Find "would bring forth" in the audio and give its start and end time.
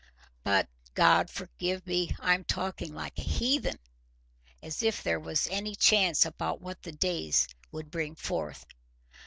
7.71-8.65